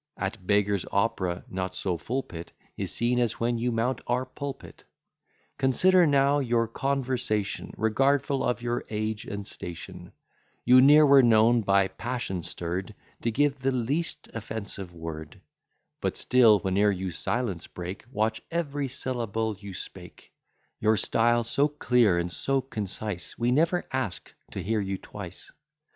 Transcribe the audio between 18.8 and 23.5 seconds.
syllable you speak: Your style so clear, and so concise,